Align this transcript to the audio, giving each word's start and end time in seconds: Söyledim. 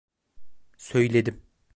Söyledim. 0.77 1.43